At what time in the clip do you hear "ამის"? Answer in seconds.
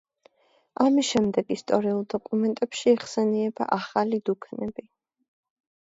0.85-1.11